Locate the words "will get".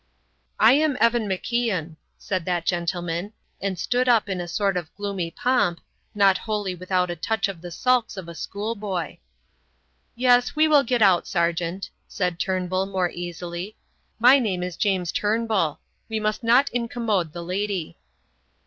10.67-11.03